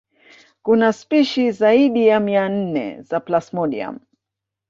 Kuna 0.61 0.93
spishi 0.93 1.51
zaidi 1.51 2.07
ya 2.07 2.19
mia 2.19 2.49
nne 2.49 3.01
za 3.01 3.19
plasmodium 3.19 3.99